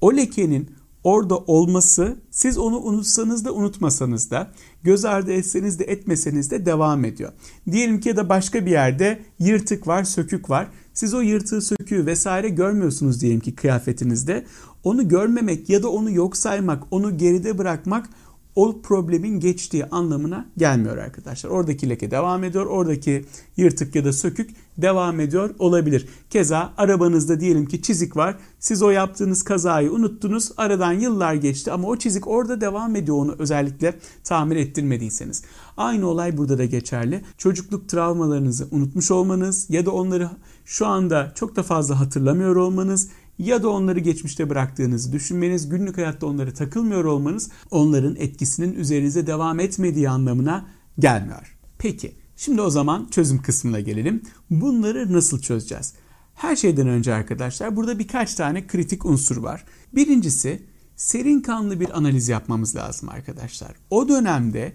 O 0.00 0.16
lekenin 0.16 0.70
orada 1.06 1.38
olması 1.38 2.16
siz 2.30 2.58
onu 2.58 2.78
unutsanız 2.78 3.44
da 3.44 3.52
unutmasanız 3.52 4.30
da 4.30 4.50
göz 4.82 5.04
ardı 5.04 5.32
etseniz 5.32 5.78
de 5.78 5.84
etmeseniz 5.84 6.50
de 6.50 6.66
devam 6.66 7.04
ediyor. 7.04 7.32
Diyelim 7.70 8.00
ki 8.00 8.08
ya 8.08 8.16
da 8.16 8.28
başka 8.28 8.66
bir 8.66 8.70
yerde 8.70 9.18
yırtık 9.38 9.86
var, 9.86 10.04
sökük 10.04 10.50
var. 10.50 10.68
Siz 10.94 11.14
o 11.14 11.20
yırtığı, 11.20 11.62
söküğü 11.62 12.06
vesaire 12.06 12.48
görmüyorsunuz 12.48 13.20
diyelim 13.20 13.40
ki 13.40 13.54
kıyafetinizde. 13.54 14.44
Onu 14.84 15.08
görmemek 15.08 15.70
ya 15.70 15.82
da 15.82 15.88
onu 15.88 16.10
yok 16.10 16.36
saymak, 16.36 16.82
onu 16.90 17.18
geride 17.18 17.58
bırakmak 17.58 18.08
o 18.56 18.80
problemin 18.82 19.40
geçtiği 19.40 19.84
anlamına 19.84 20.46
gelmiyor 20.56 20.96
arkadaşlar. 20.96 21.50
Oradaki 21.50 21.88
leke 21.88 22.10
devam 22.10 22.44
ediyor. 22.44 22.66
Oradaki 22.66 23.24
yırtık 23.56 23.94
ya 23.94 24.04
da 24.04 24.12
sökük 24.12 24.50
devam 24.78 25.20
ediyor 25.20 25.54
olabilir. 25.58 26.08
Keza 26.30 26.72
arabanızda 26.76 27.40
diyelim 27.40 27.66
ki 27.66 27.82
çizik 27.82 28.16
var. 28.16 28.36
Siz 28.58 28.82
o 28.82 28.90
yaptığınız 28.90 29.42
kazayı 29.42 29.92
unuttunuz. 29.92 30.52
Aradan 30.56 30.92
yıllar 30.92 31.34
geçti 31.34 31.72
ama 31.72 31.88
o 31.88 31.96
çizik 31.96 32.26
orada 32.26 32.60
devam 32.60 32.96
ediyor 32.96 33.16
onu 33.16 33.36
özellikle 33.38 33.94
tamir 34.24 34.56
ettirmediyseniz. 34.56 35.44
Aynı 35.76 36.08
olay 36.08 36.36
burada 36.36 36.58
da 36.58 36.64
geçerli. 36.64 37.24
Çocukluk 37.38 37.88
travmalarınızı 37.88 38.68
unutmuş 38.70 39.10
olmanız 39.10 39.66
ya 39.70 39.86
da 39.86 39.90
onları 39.90 40.30
şu 40.64 40.86
anda 40.86 41.32
çok 41.34 41.56
da 41.56 41.62
fazla 41.62 42.00
hatırlamıyor 42.00 42.56
olmanız 42.56 43.08
ya 43.38 43.62
da 43.62 43.68
onları 43.68 44.00
geçmişte 44.00 44.50
bıraktığınızı 44.50 45.12
düşünmeniz, 45.12 45.68
günlük 45.68 45.96
hayatta 45.96 46.26
onları 46.26 46.54
takılmıyor 46.54 47.04
olmanız 47.04 47.50
onların 47.70 48.16
etkisinin 48.16 48.74
üzerinize 48.74 49.26
devam 49.26 49.60
etmediği 49.60 50.10
anlamına 50.10 50.66
gelmiyor. 50.98 51.58
Peki 51.78 52.12
şimdi 52.36 52.60
o 52.60 52.70
zaman 52.70 53.08
çözüm 53.10 53.42
kısmına 53.42 53.80
gelelim. 53.80 54.22
Bunları 54.50 55.12
nasıl 55.12 55.40
çözeceğiz? 55.40 55.94
Her 56.34 56.56
şeyden 56.56 56.88
önce 56.88 57.14
arkadaşlar 57.14 57.76
burada 57.76 57.98
birkaç 57.98 58.34
tane 58.34 58.66
kritik 58.66 59.06
unsur 59.06 59.36
var. 59.36 59.64
Birincisi 59.94 60.62
serin 60.96 61.40
kanlı 61.40 61.80
bir 61.80 61.98
analiz 61.98 62.28
yapmamız 62.28 62.76
lazım 62.76 63.08
arkadaşlar. 63.08 63.74
O 63.90 64.08
dönemde 64.08 64.72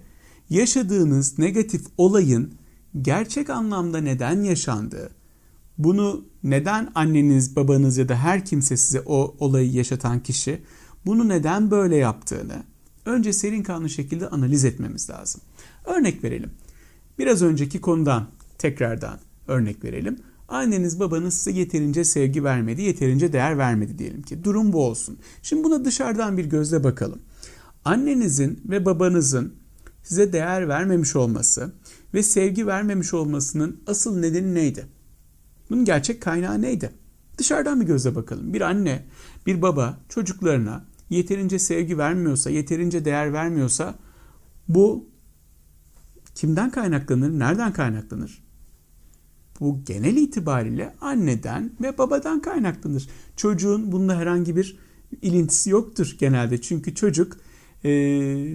yaşadığınız 0.50 1.40
negatif 1.40 1.86
olayın 1.98 2.54
gerçek 3.02 3.50
anlamda 3.50 3.98
neden 3.98 4.44
yaşandığı, 4.44 5.12
bunu 5.78 6.26
neden 6.44 6.92
anneniz, 6.96 7.56
babanız 7.56 7.98
ya 7.98 8.10
da 8.10 8.16
her 8.16 8.46
kimse 8.46 8.78
size 8.78 9.02
o 9.06 9.36
olayı 9.40 9.72
yaşatan 9.72 10.24
kişi 10.24 10.62
bunu 11.06 11.30
neden 11.30 11.72
böyle 11.72 11.96
yaptığını 11.96 12.64
önce 13.06 13.34
serin 13.34 13.64
kanlı 13.64 13.90
şekilde 13.90 14.28
analiz 14.28 14.66
etmemiz 14.66 15.10
lazım. 15.10 15.42
Örnek 15.86 16.24
verelim. 16.24 16.52
Biraz 17.20 17.42
önceki 17.42 17.82
konudan 17.82 18.28
tekrardan 18.58 19.20
örnek 19.48 19.84
verelim. 19.84 20.18
Anneniz 20.48 21.00
babanız 21.00 21.34
size 21.34 21.52
yeterince 21.52 22.04
sevgi 22.04 22.44
vermedi, 22.44 22.82
yeterince 22.82 23.34
değer 23.34 23.58
vermedi 23.58 24.00
diyelim 24.00 24.22
ki. 24.22 24.44
Durum 24.44 24.74
bu 24.74 24.86
olsun. 24.86 25.18
Şimdi 25.44 25.64
buna 25.64 25.86
dışarıdan 25.86 26.38
bir 26.38 26.46
gözle 26.46 26.84
bakalım. 26.84 27.20
Annenizin 27.86 28.62
ve 28.66 28.86
babanızın 28.86 29.54
size 30.04 30.34
değer 30.34 30.68
vermemiş 30.68 31.16
olması 31.16 31.74
ve 32.14 32.24
sevgi 32.24 32.68
vermemiş 32.68 33.14
olmasının 33.14 33.82
asıl 33.88 34.20
nedeni 34.20 34.54
neydi? 34.54 34.86
Bunun 35.72 35.86
gerçek 35.86 36.22
kaynağı 36.22 36.62
neydi? 36.62 36.92
Dışarıdan 37.38 37.82
bir 37.82 37.86
göze 37.86 38.16
bakalım. 38.16 38.54
Bir 38.54 38.62
anne, 38.62 39.06
bir 39.46 39.62
baba 39.62 39.98
çocuklarına 40.10 40.86
yeterince 41.10 41.60
sevgi 41.60 41.98
vermiyorsa, 41.98 42.50
yeterince 42.50 43.06
değer 43.06 43.34
vermiyorsa 43.34 43.96
bu 44.68 45.10
kimden 46.36 46.72
kaynaklanır, 46.72 47.40
nereden 47.40 47.74
kaynaklanır? 47.74 48.44
Bu 49.60 49.84
genel 49.86 50.18
itibariyle 50.18 50.96
anneden 51.02 51.72
ve 51.82 51.98
babadan 51.98 52.42
kaynaklanır. 52.42 53.10
Çocuğun 53.38 53.92
bunda 53.92 54.18
herhangi 54.18 54.56
bir 54.56 54.78
ilintisi 55.22 55.70
yoktur 55.70 56.16
genelde. 56.20 56.62
Çünkü 56.62 56.96
çocuk 56.96 57.38
e, 57.84 57.90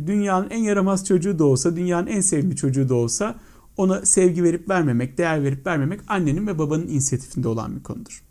dünyanın 0.06 0.50
en 0.50 0.62
yaramaz 0.62 1.06
çocuğu 1.06 1.38
da 1.38 1.44
olsa, 1.44 1.76
dünyanın 1.76 2.06
en 2.06 2.20
sevimli 2.20 2.56
çocuğu 2.56 2.88
da 2.88 2.94
olsa 2.94 3.36
ona 3.76 4.06
sevgi 4.06 4.44
verip 4.44 4.68
vermemek, 4.68 5.18
değer 5.18 5.44
verip 5.44 5.66
vermemek 5.66 6.00
annenin 6.08 6.46
ve 6.46 6.58
babanın 6.58 6.88
inisiyatifinde 6.88 7.48
olan 7.48 7.76
bir 7.76 7.82
konudur. 7.82 8.22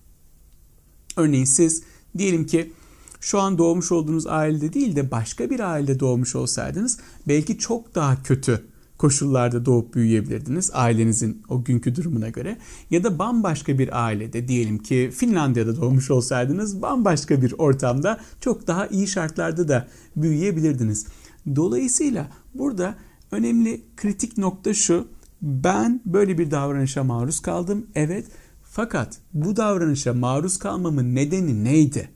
Örneğin 1.17 1.45
siz 1.45 1.83
diyelim 2.17 2.45
ki 2.45 2.71
şu 3.19 3.39
an 3.39 3.57
doğmuş 3.57 3.91
olduğunuz 3.91 4.27
ailede 4.27 4.73
değil 4.73 4.95
de 4.95 5.11
başka 5.11 5.49
bir 5.49 5.59
ailede 5.59 5.99
doğmuş 5.99 6.35
olsaydınız 6.35 6.99
belki 7.27 7.57
çok 7.57 7.95
daha 7.95 8.23
kötü 8.23 8.65
koşullarda 8.97 9.65
doğup 9.65 9.95
büyüyebilirdiniz 9.95 10.71
ailenizin 10.73 11.43
o 11.49 11.63
günkü 11.63 11.95
durumuna 11.95 12.29
göre. 12.29 12.57
Ya 12.89 13.03
da 13.03 13.19
bambaşka 13.19 13.79
bir 13.79 14.05
ailede 14.05 14.47
diyelim 14.47 14.77
ki 14.77 15.11
Finlandiya'da 15.15 15.75
doğmuş 15.75 16.11
olsaydınız 16.11 16.81
bambaşka 16.81 17.41
bir 17.41 17.53
ortamda 17.57 18.19
çok 18.41 18.67
daha 18.67 18.87
iyi 18.87 19.07
şartlarda 19.07 19.67
da 19.67 19.87
büyüyebilirdiniz. 20.15 21.07
Dolayısıyla 21.55 22.27
burada 22.53 22.95
önemli 23.31 23.81
kritik 23.97 24.37
nokta 24.37 24.73
şu. 24.73 25.07
Ben 25.41 26.01
böyle 26.05 26.37
bir 26.37 26.51
davranışa 26.51 27.03
maruz 27.03 27.39
kaldım. 27.39 27.87
Evet. 27.95 28.25
Fakat 28.63 29.17
bu 29.33 29.55
davranışa 29.55 30.13
maruz 30.13 30.59
kalmamın 30.59 31.15
nedeni 31.15 31.63
neydi? 31.63 32.09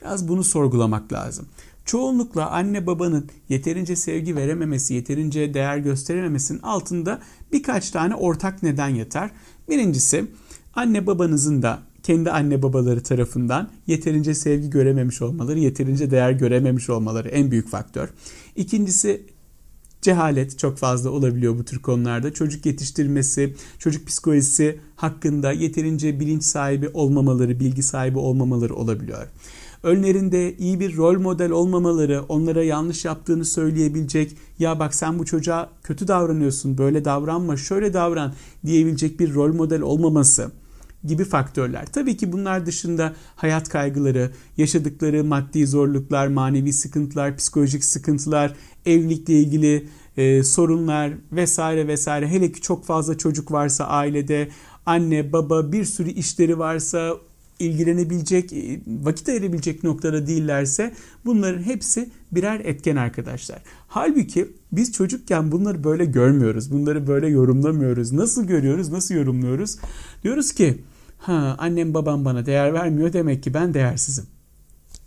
Biraz 0.00 0.28
bunu 0.28 0.44
sorgulamak 0.44 1.12
lazım. 1.12 1.46
Çoğunlukla 1.84 2.50
anne 2.50 2.86
babanın 2.86 3.28
yeterince 3.48 3.96
sevgi 3.96 4.36
verememesi, 4.36 4.94
yeterince 4.94 5.54
değer 5.54 5.78
gösterememesinin 5.78 6.58
altında 6.62 7.20
birkaç 7.52 7.90
tane 7.90 8.14
ortak 8.14 8.62
neden 8.62 8.88
yatar. 8.88 9.30
Birincisi 9.68 10.26
anne 10.74 11.06
babanızın 11.06 11.62
da 11.62 11.78
kendi 12.02 12.30
anne 12.30 12.62
babaları 12.62 13.02
tarafından 13.02 13.70
yeterince 13.86 14.34
sevgi 14.34 14.70
görememiş 14.70 15.22
olmaları, 15.22 15.58
yeterince 15.58 16.10
değer 16.10 16.30
görememiş 16.30 16.90
olmaları 16.90 17.28
en 17.28 17.50
büyük 17.50 17.68
faktör. 17.68 18.08
İkincisi 18.56 19.26
cehalet 20.02 20.58
çok 20.58 20.78
fazla 20.78 21.10
olabiliyor 21.10 21.58
bu 21.58 21.64
tür 21.64 21.78
konularda. 21.78 22.32
Çocuk 22.34 22.66
yetiştirmesi, 22.66 23.54
çocuk 23.78 24.06
psikolojisi 24.06 24.80
hakkında 24.96 25.52
yeterince 25.52 26.20
bilinç 26.20 26.44
sahibi 26.44 26.88
olmamaları, 26.88 27.60
bilgi 27.60 27.82
sahibi 27.82 28.18
olmamaları 28.18 28.74
olabiliyor. 28.74 29.26
Önlerinde 29.82 30.56
iyi 30.56 30.80
bir 30.80 30.96
rol 30.96 31.20
model 31.20 31.50
olmamaları, 31.50 32.22
onlara 32.28 32.62
yanlış 32.62 33.04
yaptığını 33.04 33.44
söyleyebilecek, 33.44 34.36
ya 34.58 34.78
bak 34.78 34.94
sen 34.94 35.18
bu 35.18 35.24
çocuğa 35.24 35.70
kötü 35.82 36.08
davranıyorsun, 36.08 36.78
böyle 36.78 37.04
davranma, 37.04 37.56
şöyle 37.56 37.94
davran 37.94 38.34
diyebilecek 38.66 39.20
bir 39.20 39.34
rol 39.34 39.54
model 39.54 39.80
olmaması 39.80 40.50
gibi 41.04 41.24
faktörler. 41.24 41.86
Tabii 41.86 42.16
ki 42.16 42.32
bunlar 42.32 42.66
dışında 42.66 43.14
hayat 43.36 43.68
kaygıları, 43.68 44.30
yaşadıkları 44.56 45.24
maddi 45.24 45.66
zorluklar, 45.66 46.26
manevi 46.26 46.72
sıkıntılar, 46.72 47.36
psikolojik 47.36 47.84
sıkıntılar, 47.84 48.54
evlilikle 48.86 49.34
ilgili 49.34 49.88
e, 50.16 50.42
sorunlar 50.42 51.12
vesaire 51.32 51.88
vesaire. 51.88 52.28
Hele 52.28 52.52
ki 52.52 52.60
çok 52.60 52.84
fazla 52.84 53.18
çocuk 53.18 53.52
varsa 53.52 53.84
ailede, 53.84 54.48
anne, 54.86 55.32
baba 55.32 55.72
bir 55.72 55.84
sürü 55.84 56.10
işleri 56.10 56.58
varsa 56.58 57.16
ilgilenebilecek, 57.58 58.52
e, 58.52 58.80
vakit 59.02 59.28
ayırabilecek 59.28 59.84
noktada 59.84 60.26
değillerse 60.26 60.92
bunların 61.24 61.62
hepsi 61.62 62.10
birer 62.32 62.60
etken 62.60 62.96
arkadaşlar. 62.96 63.62
Halbuki 63.88 64.48
biz 64.72 64.92
çocukken 64.92 65.52
bunları 65.52 65.84
böyle 65.84 66.04
görmüyoruz. 66.04 66.72
Bunları 66.72 67.06
böyle 67.06 67.28
yorumlamıyoruz. 67.28 68.12
Nasıl 68.12 68.44
görüyoruz, 68.44 68.88
nasıl 68.88 69.14
yorumluyoruz? 69.14 69.78
Diyoruz 70.24 70.52
ki 70.52 70.78
ha 71.22 71.56
annem 71.58 71.94
babam 71.94 72.24
bana 72.24 72.46
değer 72.46 72.74
vermiyor 72.74 73.12
demek 73.12 73.42
ki 73.42 73.54
ben 73.54 73.74
değersizim. 73.74 74.24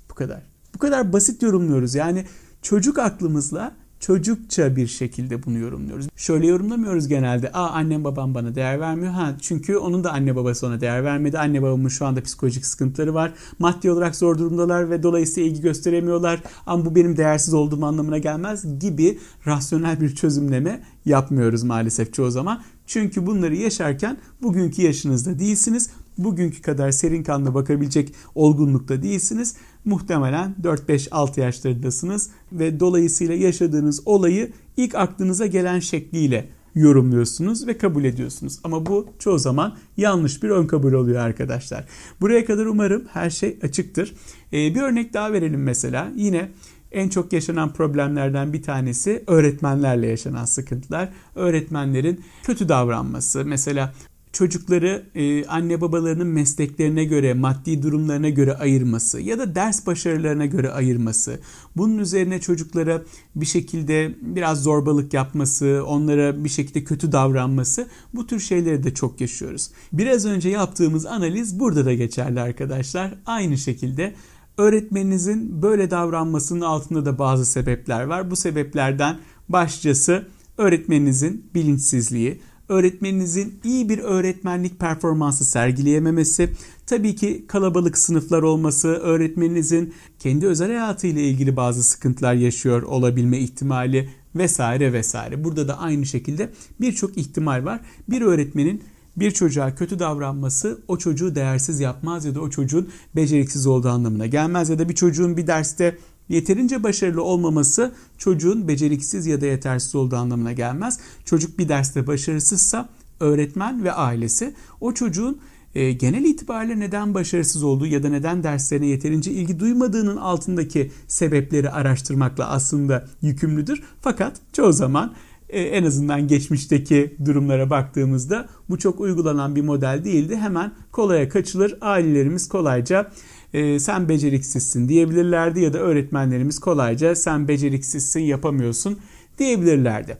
Bu 0.10 0.15
kadar. 0.15 0.41
Bu 0.74 0.79
kadar 0.79 1.13
basit 1.13 1.43
yorumluyoruz. 1.43 1.95
Yani 1.95 2.25
çocuk 2.62 3.00
aklımızla 3.00 3.75
çocukça 4.00 4.75
bir 4.75 4.88
şekilde 4.88 5.43
bunu 5.45 5.57
yorumluyoruz. 5.57 6.07
Şöyle 6.15 6.48
yorumlamıyoruz 6.48 7.07
genelde. 7.07 7.51
Aa 7.51 7.69
annem 7.69 8.03
babam 8.03 8.36
bana 8.36 8.55
değer 8.55 8.79
vermiyor. 8.79 9.13
Ha 9.13 9.36
çünkü 9.41 9.77
onun 9.77 10.03
da 10.03 10.12
anne 10.12 10.36
babası 10.36 10.67
ona 10.67 10.81
değer 10.81 11.03
vermedi. 11.03 11.39
Anne 11.39 11.62
babamın 11.62 11.89
şu 11.89 12.05
anda 12.05 12.22
psikolojik 12.24 12.65
sıkıntıları 12.65 13.13
var. 13.13 13.34
Maddi 13.60 13.91
olarak 13.91 14.15
zor 14.15 14.38
durumdalar 14.38 14.89
ve 14.89 15.03
dolayısıyla 15.03 15.50
ilgi 15.50 15.62
gösteremiyorlar. 15.62 16.43
Ama 16.65 16.86
bu 16.86 16.95
benim 16.95 17.17
değersiz 17.17 17.53
olduğum 17.53 17.86
anlamına 17.86 18.17
gelmez 18.17 18.79
gibi 18.79 19.19
rasyonel 19.48 20.01
bir 20.01 20.15
çözümleme 20.15 20.84
yapmıyoruz 21.05 21.63
maalesef 21.63 22.13
çoğu 22.13 22.31
zaman. 22.31 22.62
Çünkü 22.88 23.25
bunları 23.25 23.55
yaşarken 23.55 24.17
bugünkü 24.41 24.81
yaşınızda 24.81 25.39
değilsiniz 25.39 25.89
bugünkü 26.17 26.62
kadar 26.62 26.91
serin 26.91 27.24
kanla 27.24 27.53
bakabilecek 27.53 28.13
olgunlukta 28.36 29.03
değilsiniz. 29.03 29.55
Muhtemelen 29.86 30.55
4-5-6 30.63 31.39
yaşlarındasınız 31.39 32.29
ve 32.51 32.79
dolayısıyla 32.79 33.36
yaşadığınız 33.36 34.01
olayı 34.05 34.51
ilk 34.77 34.95
aklınıza 34.95 35.45
gelen 35.45 35.79
şekliyle 35.79 36.50
yorumluyorsunuz 36.75 37.67
ve 37.67 37.77
kabul 37.77 38.03
ediyorsunuz. 38.03 38.60
Ama 38.63 38.86
bu 38.86 39.07
çoğu 39.19 39.39
zaman 39.39 39.77
yanlış 39.98 40.43
bir 40.43 40.50
ön 40.50 40.67
kabul 40.67 40.93
oluyor 40.93 41.22
arkadaşlar. 41.22 41.86
Buraya 42.22 42.45
kadar 42.45 42.65
umarım 42.65 43.03
her 43.13 43.29
şey 43.29 43.57
açıktır. 43.63 44.13
Ee, 44.53 44.75
bir 44.75 44.81
örnek 44.81 45.13
daha 45.13 45.34
verelim 45.34 45.63
mesela. 45.63 46.12
Yine 46.15 46.51
en 46.91 47.10
çok 47.10 47.34
yaşanan 47.34 47.74
problemlerden 47.74 48.53
bir 48.53 48.63
tanesi 48.63 49.24
öğretmenlerle 49.27 50.07
yaşanan 50.07 50.45
sıkıntılar. 50.45 51.10
Öğretmenlerin 51.36 52.22
kötü 52.43 52.69
davranması. 52.69 53.45
Mesela 53.45 53.93
çocukları 54.36 55.06
e, 55.15 55.46
anne 55.46 55.82
babalarının 55.82 56.27
mesleklerine 56.27 57.06
göre, 57.06 57.34
maddi 57.34 57.84
durumlarına 57.84 58.30
göre 58.30 58.54
ayırması 58.54 59.22
ya 59.22 59.39
da 59.39 59.56
ders 59.56 59.88
başarılarına 59.88 60.46
göre 60.46 60.70
ayırması, 60.70 61.39
bunun 61.77 61.98
üzerine 61.98 62.42
çocuklara 62.42 63.01
bir 63.36 63.46
şekilde 63.46 64.15
biraz 64.22 64.63
zorbalık 64.63 65.13
yapması, 65.13 65.84
onlara 65.88 66.44
bir 66.44 66.50
şekilde 66.50 66.84
kötü 66.84 67.12
davranması 67.12 67.88
bu 68.13 68.27
tür 68.27 68.39
şeyleri 68.39 68.84
de 68.84 68.94
çok 68.94 69.22
yaşıyoruz. 69.22 69.72
Biraz 69.94 70.25
önce 70.25 70.50
yaptığımız 70.50 71.06
analiz 71.06 71.60
burada 71.60 71.86
da 71.86 71.94
geçerli 71.94 72.42
arkadaşlar. 72.42 73.13
Aynı 73.25 73.58
şekilde 73.58 74.13
Öğretmeninizin 74.58 75.62
böyle 75.62 75.92
davranmasının 75.92 76.62
altında 76.62 77.06
da 77.06 77.20
bazı 77.20 77.46
sebepler 77.46 78.04
var. 78.04 78.32
Bu 78.32 78.36
sebeplerden 78.36 79.18
başlıcası 79.50 80.27
öğretmeninizin 80.58 81.50
bilinçsizliği, 81.56 82.42
öğretmeninizin 82.69 83.60
iyi 83.63 83.89
bir 83.89 84.00
öğretmenlik 84.00 84.79
performansı 84.79 85.45
sergileyememesi, 85.45 86.50
tabii 86.86 87.15
ki 87.15 87.45
kalabalık 87.48 87.98
sınıflar 87.98 88.43
olması, 88.43 88.88
öğretmeninizin 88.88 89.93
kendi 90.19 90.48
özel 90.48 90.67
hayatıyla 90.67 91.22
ilgili 91.22 91.55
bazı 91.55 91.84
sıkıntılar 91.84 92.34
yaşıyor 92.34 92.81
olabilme 92.81 93.39
ihtimali 93.39 94.10
vesaire 94.36 94.93
vesaire. 94.93 95.43
Burada 95.43 95.67
da 95.67 95.79
aynı 95.79 96.05
şekilde 96.05 96.50
birçok 96.81 97.17
ihtimal 97.17 97.65
var. 97.65 97.79
Bir 98.10 98.22
öğretmenin 98.22 98.84
bir 99.17 99.31
çocuğa 99.31 99.75
kötü 99.75 100.00
davranması 100.00 100.79
o 100.88 100.98
çocuğu 100.98 101.36
değersiz 101.36 101.79
yapmaz 101.79 102.25
ya 102.25 102.36
da 102.36 102.41
o 102.41 102.50
çocuğun 102.50 102.89
beceriksiz 103.15 103.67
olduğu 103.67 103.89
anlamına 103.89 104.25
gelmez 104.25 104.69
ya 104.69 104.79
da 104.79 104.89
bir 104.89 104.95
çocuğun 104.95 105.38
bir 105.38 105.48
derste 105.48 105.98
yeterince 106.29 106.84
başarılı 106.84 107.24
olmaması 107.24 107.91
çocuğun 108.17 108.67
beceriksiz 108.67 109.25
ya 109.25 109.41
da 109.41 109.46
yetersiz 109.46 109.96
olduğu 109.96 110.15
anlamına 110.15 110.51
gelmez. 110.51 111.00
Çocuk 111.25 111.60
bir 111.60 111.70
derste 111.70 112.08
başarısızsa 112.08 112.89
öğretmen 113.20 113.84
ve 113.84 113.91
ailesi 113.91 114.53
o 114.82 114.94
çocuğun 114.94 115.39
e, 115.75 115.91
genel 115.91 116.24
itibariyle 116.24 116.79
neden 116.79 117.13
başarısız 117.13 117.63
olduğu 117.63 117.86
ya 117.86 118.03
da 118.03 118.10
neden 118.10 118.44
derslerine 118.44 118.88
yeterince 118.88 119.32
ilgi 119.32 119.60
duymadığının 119.60 120.17
altındaki 120.17 120.91
sebepleri 121.08 121.70
araştırmakla 121.70 122.50
aslında 122.50 123.05
yükümlüdür. 123.22 123.84
Fakat 124.01 124.41
çoğu 124.53 124.74
zaman 124.74 125.13
e, 125.50 125.62
en 125.62 125.84
azından 125.84 126.27
geçmişteki 126.27 127.15
durumlara 127.25 127.70
baktığımızda 127.70 128.48
bu 128.70 128.77
çok 128.77 129.00
uygulanan 129.00 129.55
bir 129.55 129.62
model 129.62 130.01
değildi. 130.03 130.36
Hemen 130.36 130.72
kolaya 130.91 131.29
kaçılır. 131.29 131.77
Ailelerimiz 131.82 132.50
kolayca 132.50 133.12
e, 133.55 133.79
sen 133.79 134.09
beceriksizsin 134.09 134.89
diyebilirlerdi 134.89 135.59
ya 135.59 135.74
da 135.74 135.77
öğretmenlerimiz 135.77 136.59
kolayca 136.59 137.15
sen 137.15 137.47
beceriksizsin 137.47 138.19
yapamıyorsun 138.19 139.00
diyebilirlerdi. 139.39 140.17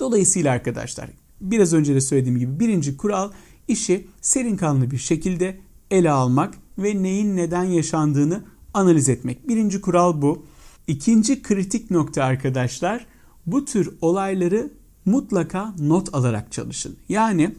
Dolayısıyla 0.00 0.52
arkadaşlar 0.52 1.10
biraz 1.40 1.74
önce 1.74 1.94
de 1.94 2.00
söylediğim 2.00 2.38
gibi 2.38 2.60
birinci 2.60 2.96
kural 2.96 3.30
işi 3.68 4.06
serin 4.20 4.56
kanlı 4.56 4.90
bir 4.90 4.98
şekilde 4.98 5.58
ele 5.90 6.10
almak 6.10 6.54
ve 6.78 7.02
neyin 7.02 7.36
neden 7.36 7.64
yaşandığını 7.64 8.44
analiz 8.74 9.08
etmek. 9.08 9.48
Birinci 9.48 9.80
kural 9.80 10.22
bu. 10.22 10.46
İkinci 10.86 11.42
kritik 11.42 11.90
nokta 11.90 12.24
arkadaşlar 12.24 13.06
bu 13.46 13.64
tür 13.64 13.90
olayları 14.00 14.70
mutlaka 15.04 15.74
not 15.78 16.14
alarak 16.14 16.52
çalışın. 16.52 16.96
Yani 17.08 17.54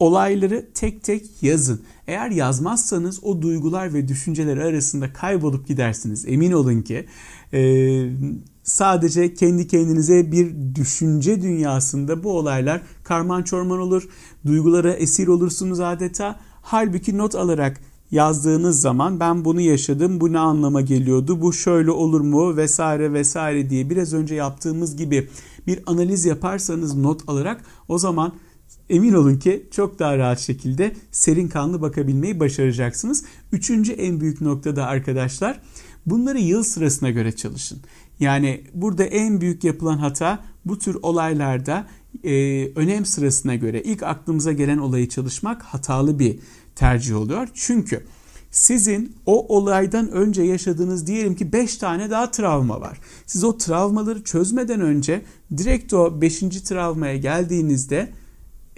olayları 0.00 0.68
tek 0.74 1.02
tek 1.02 1.42
yazın. 1.42 1.82
Eğer 2.06 2.30
yazmazsanız 2.30 3.24
o 3.24 3.42
duygular 3.42 3.94
ve 3.94 4.08
düşünceler 4.08 4.56
arasında 4.56 5.12
kaybolup 5.12 5.68
gidersiniz. 5.68 6.24
Emin 6.28 6.52
olun 6.52 6.82
ki 6.82 7.06
e, 7.52 7.60
sadece 8.62 9.34
kendi 9.34 9.66
kendinize 9.66 10.32
bir 10.32 10.74
düşünce 10.74 11.42
dünyasında 11.42 12.24
bu 12.24 12.38
olaylar 12.38 12.80
karman 13.04 13.42
çorman 13.42 13.78
olur. 13.78 14.08
Duygulara 14.46 14.92
esir 14.92 15.28
olursunuz 15.28 15.80
adeta. 15.80 16.40
Halbuki 16.62 17.18
not 17.18 17.34
alarak 17.34 17.80
yazdığınız 18.10 18.80
zaman 18.80 19.20
ben 19.20 19.44
bunu 19.44 19.60
yaşadım, 19.60 20.20
bu 20.20 20.32
ne 20.32 20.38
anlama 20.38 20.80
geliyordu, 20.80 21.40
bu 21.40 21.52
şöyle 21.52 21.90
olur 21.90 22.20
mu 22.20 22.56
vesaire 22.56 23.12
vesaire 23.12 23.70
diye 23.70 23.90
biraz 23.90 24.14
önce 24.14 24.34
yaptığımız 24.34 24.96
gibi 24.96 25.28
bir 25.66 25.82
analiz 25.86 26.24
yaparsanız 26.24 26.94
not 26.96 27.28
alarak 27.28 27.64
o 27.88 27.98
zaman 27.98 28.32
emin 28.92 29.12
olun 29.12 29.36
ki 29.36 29.66
çok 29.70 29.98
daha 29.98 30.18
rahat 30.18 30.40
şekilde 30.40 30.92
serin 31.10 31.48
kanlı 31.48 31.82
bakabilmeyi 31.82 32.40
başaracaksınız. 32.40 33.24
Üçüncü 33.52 33.92
en 33.92 34.20
büyük 34.20 34.40
noktada 34.40 34.86
arkadaşlar 34.86 35.60
bunları 36.06 36.38
yıl 36.38 36.62
sırasına 36.62 37.10
göre 37.10 37.32
çalışın. 37.32 37.78
Yani 38.20 38.64
burada 38.74 39.04
en 39.04 39.40
büyük 39.40 39.64
yapılan 39.64 39.98
hata 39.98 40.44
bu 40.64 40.78
tür 40.78 40.96
olaylarda 41.02 41.86
e, 42.24 42.66
önem 42.74 43.06
sırasına 43.06 43.54
göre 43.54 43.82
ilk 43.82 44.02
aklımıza 44.02 44.52
gelen 44.52 44.78
olayı 44.78 45.08
çalışmak 45.08 45.62
hatalı 45.62 46.18
bir 46.18 46.38
tercih 46.74 47.16
oluyor. 47.16 47.48
Çünkü 47.54 48.04
sizin 48.50 49.16
o 49.26 49.56
olaydan 49.56 50.10
önce 50.10 50.42
yaşadığınız 50.42 51.06
diyelim 51.06 51.34
ki 51.34 51.52
5 51.52 51.76
tane 51.76 52.10
daha 52.10 52.30
travma 52.30 52.80
var. 52.80 53.00
Siz 53.26 53.44
o 53.44 53.58
travmaları 53.58 54.24
çözmeden 54.24 54.80
önce 54.80 55.22
direkt 55.56 55.94
o 55.94 56.20
5. 56.20 56.40
travmaya 56.40 57.16
geldiğinizde 57.16 58.08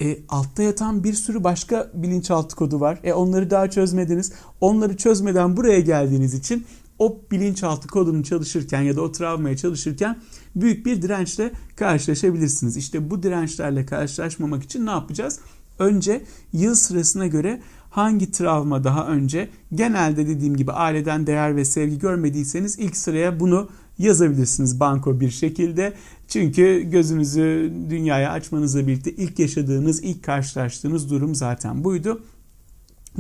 e, 0.01 0.19
altta 0.29 0.63
yatan 0.63 1.05
bir 1.05 1.13
sürü 1.13 1.45
başka 1.45 1.91
bilinçaltı 1.95 2.57
kodu 2.57 2.81
var. 2.81 3.01
E, 3.05 3.13
onları 3.13 3.51
daha 3.51 3.71
çözmediniz. 3.71 4.33
Onları 4.61 4.97
çözmeden 4.97 5.57
buraya 5.57 5.81
geldiğiniz 5.81 6.35
için 6.35 6.67
o 6.99 7.21
bilinçaltı 7.31 7.89
kodunu 7.89 8.25
çalışırken 8.25 8.83
ya 8.83 8.97
da 8.97 9.03
o 9.03 9.13
travmaya 9.13 9.57
çalışırken 9.57 10.19
büyük 10.57 10.87
bir 10.87 11.03
dirençle 11.03 11.53
karşılaşabilirsiniz. 11.77 12.77
İşte 12.77 13.11
bu 13.11 13.23
dirençlerle 13.23 13.87
karşılaşmamak 13.87 14.63
için 14.63 14.87
ne 14.87 14.91
yapacağız? 14.91 15.41
Önce 15.79 16.25
yıl 16.53 16.75
sırasına 16.75 17.27
göre 17.27 17.63
hangi 17.91 18.31
travma 18.31 18.85
daha 18.85 19.07
önce 19.07 19.49
genelde 19.75 20.27
dediğim 20.27 20.57
gibi 20.57 20.73
aileden 20.73 21.27
değer 21.27 21.57
ve 21.57 21.65
sevgi 21.65 21.99
görmediyseniz 21.99 22.79
ilk 22.79 22.97
sıraya 22.97 23.41
bunu 23.41 23.69
yazabilirsiniz 23.99 24.81
banko 24.81 25.21
bir 25.21 25.31
şekilde. 25.31 25.93
Çünkü 26.29 26.91
gözünüzü 26.91 27.73
dünyaya 27.91 28.31
açmanızla 28.31 28.87
birlikte 28.87 29.13
ilk 29.13 29.39
yaşadığınız, 29.39 30.03
ilk 30.03 30.23
karşılaştığınız 30.23 31.11
durum 31.11 31.35
zaten 31.35 31.85
buydu. 31.85 32.23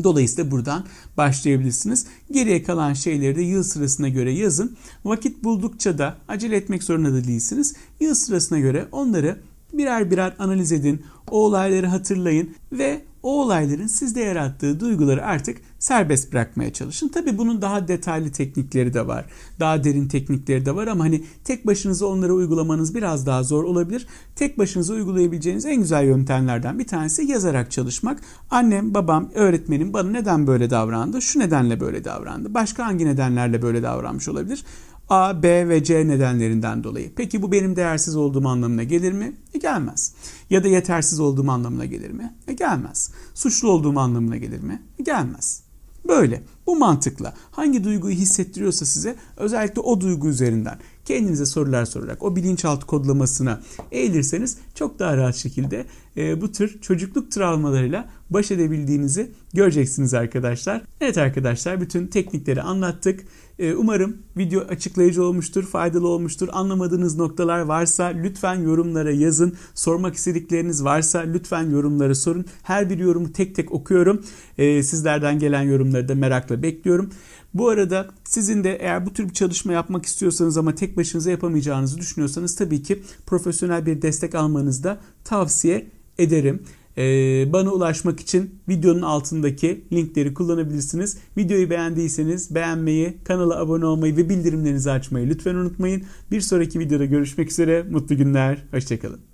Dolayısıyla 0.04 0.50
buradan 0.50 0.84
başlayabilirsiniz. 1.16 2.06
Geriye 2.30 2.62
kalan 2.62 2.92
şeyleri 2.92 3.36
de 3.36 3.42
yıl 3.42 3.62
sırasına 3.62 4.08
göre 4.08 4.32
yazın. 4.32 4.76
Vakit 5.04 5.44
buldukça 5.44 5.98
da 5.98 6.16
acele 6.28 6.56
etmek 6.56 6.82
zorunda 6.82 7.12
da 7.12 7.24
değilsiniz. 7.24 7.74
Yıl 8.00 8.14
sırasına 8.14 8.58
göre 8.58 8.88
onları 8.92 9.38
birer 9.72 10.10
birer 10.10 10.34
analiz 10.38 10.72
edin. 10.72 11.02
O 11.30 11.44
olayları 11.44 11.86
hatırlayın 11.86 12.54
ve 12.72 13.02
o 13.24 13.42
olayların 13.42 13.86
sizde 13.86 14.20
yarattığı 14.20 14.80
duyguları 14.80 15.24
artık 15.24 15.58
serbest 15.78 16.32
bırakmaya 16.32 16.72
çalışın. 16.72 17.08
Tabi 17.08 17.38
bunun 17.38 17.62
daha 17.62 17.88
detaylı 17.88 18.32
teknikleri 18.32 18.94
de 18.94 19.06
var. 19.06 19.24
Daha 19.60 19.84
derin 19.84 20.08
teknikleri 20.08 20.66
de 20.66 20.74
var 20.74 20.86
ama 20.86 21.04
hani 21.04 21.24
tek 21.44 21.66
başınıza 21.66 22.06
onları 22.06 22.34
uygulamanız 22.34 22.94
biraz 22.94 23.26
daha 23.26 23.42
zor 23.42 23.64
olabilir. 23.64 24.06
Tek 24.36 24.58
başınıza 24.58 24.94
uygulayabileceğiniz 24.94 25.66
en 25.66 25.76
güzel 25.76 26.06
yöntemlerden 26.06 26.78
bir 26.78 26.86
tanesi 26.86 27.22
yazarak 27.22 27.70
çalışmak. 27.70 28.20
Annem, 28.50 28.94
babam, 28.94 29.30
öğretmenim 29.34 29.92
bana 29.92 30.10
neden 30.10 30.46
böyle 30.46 30.70
davrandı? 30.70 31.22
Şu 31.22 31.38
nedenle 31.38 31.80
böyle 31.80 32.04
davrandı. 32.04 32.54
Başka 32.54 32.86
hangi 32.86 33.06
nedenlerle 33.06 33.62
böyle 33.62 33.82
davranmış 33.82 34.28
olabilir? 34.28 34.64
A, 35.08 35.42
B 35.42 35.68
ve 35.68 35.84
C 35.84 36.08
nedenlerinden 36.08 36.84
dolayı. 36.84 37.12
Peki 37.16 37.42
bu 37.42 37.52
benim 37.52 37.76
değersiz 37.76 38.16
olduğum 38.16 38.48
anlamına 38.48 38.82
gelir 38.82 39.12
mi? 39.12 39.36
E 39.54 39.58
gelmez. 39.58 40.14
Ya 40.50 40.64
da 40.64 40.68
yetersiz 40.68 41.20
olduğum 41.20 41.50
anlamına 41.50 41.84
gelir 41.84 42.10
mi? 42.10 42.34
E 42.48 42.52
gelmez. 42.52 43.10
Suçlu 43.34 43.70
olduğum 43.70 43.98
anlamına 43.98 44.36
gelir 44.36 44.60
mi? 44.60 44.82
E 44.98 45.02
gelmez. 45.02 45.62
Böyle. 46.08 46.42
Bu 46.66 46.76
mantıkla 46.76 47.34
hangi 47.50 47.84
duyguyu 47.84 48.14
hissettiriyorsa 48.14 48.86
size 48.86 49.16
özellikle 49.36 49.80
o 49.80 50.00
duygu 50.00 50.28
üzerinden 50.28 50.78
kendinize 51.04 51.46
sorular 51.46 51.84
sorarak 51.84 52.22
o 52.22 52.36
bilinçaltı 52.36 52.86
kodlamasına 52.86 53.60
eğilirseniz 53.92 54.58
çok 54.74 54.98
daha 54.98 55.16
rahat 55.16 55.36
şekilde 55.36 55.86
e, 56.16 56.40
bu 56.40 56.52
tür 56.52 56.80
çocukluk 56.80 57.30
travmalarıyla 57.30 58.08
baş 58.30 58.50
edebildiğinizi 58.50 59.30
göreceksiniz 59.54 60.14
arkadaşlar. 60.14 60.82
Evet 61.00 61.18
arkadaşlar 61.18 61.80
bütün 61.80 62.06
teknikleri 62.06 62.62
anlattık. 62.62 63.24
E, 63.58 63.74
umarım 63.74 64.16
video 64.36 64.60
açıklayıcı 64.60 65.24
olmuştur, 65.24 65.64
faydalı 65.64 66.08
olmuştur. 66.08 66.48
Anlamadığınız 66.52 67.16
noktalar 67.18 67.60
varsa 67.60 68.04
lütfen 68.04 68.54
yorumlara 68.54 69.10
yazın. 69.10 69.54
Sormak 69.74 70.14
istedikleriniz 70.14 70.84
varsa 70.84 71.18
lütfen 71.18 71.70
yorumlara 71.70 72.14
sorun. 72.14 72.44
Her 72.62 72.90
bir 72.90 72.98
yorumu 72.98 73.32
tek 73.32 73.54
tek 73.54 73.72
okuyorum. 73.72 74.22
E, 74.58 74.82
sizlerden 74.82 75.38
gelen 75.38 75.62
yorumları 75.62 76.08
da 76.08 76.14
merakla 76.14 76.62
bekliyorum. 76.62 77.10
Bu 77.54 77.68
arada 77.68 78.08
sizin 78.24 78.64
de 78.64 78.76
eğer 78.76 79.06
bu 79.06 79.12
tür 79.12 79.28
bir 79.28 79.34
çalışma 79.34 79.72
yapmak 79.72 80.06
istiyorsanız 80.06 80.58
ama 80.58 80.74
tek 80.74 80.96
başınıza 80.96 81.30
yapamayacağınızı 81.30 81.98
düşünüyorsanız 81.98 82.56
tabii 82.56 82.82
ki 82.82 83.02
profesyonel 83.26 83.86
bir 83.86 84.02
destek 84.02 84.34
almanızı 84.34 84.84
da 84.84 84.98
tavsiye 85.24 85.86
ederim. 86.18 86.62
Ee, 86.98 87.52
bana 87.52 87.70
ulaşmak 87.70 88.20
için 88.20 88.60
videonun 88.68 89.02
altındaki 89.02 89.84
linkleri 89.92 90.34
kullanabilirsiniz. 90.34 91.18
Videoyu 91.36 91.70
beğendiyseniz 91.70 92.54
beğenmeyi, 92.54 93.18
kanala 93.24 93.58
abone 93.58 93.86
olmayı 93.86 94.16
ve 94.16 94.28
bildirimlerinizi 94.28 94.90
açmayı 94.90 95.28
lütfen 95.28 95.54
unutmayın. 95.54 96.02
Bir 96.30 96.40
sonraki 96.40 96.78
videoda 96.78 97.04
görüşmek 97.04 97.50
üzere. 97.50 97.82
Mutlu 97.90 98.16
günler. 98.16 98.64
Hoşçakalın. 98.70 99.33